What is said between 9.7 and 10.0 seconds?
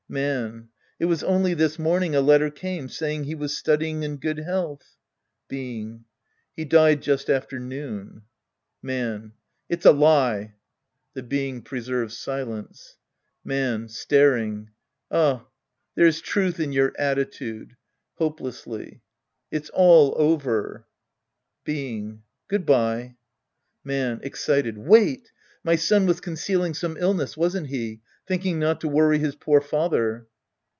Priest and His Disciples 7 Man. It's a